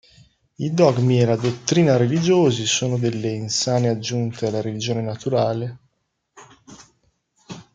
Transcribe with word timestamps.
I 0.55 0.73
dogmi 0.73 1.21
e 1.21 1.25
la 1.25 1.35
dottrina 1.35 1.95
religiosi 1.95 2.65
sono 2.65 2.97
delle 2.97 3.29
insane 3.33 3.87
aggiunte 3.87 4.47
alla 4.47 4.59
religione 4.59 5.01
naturale. 5.03 5.77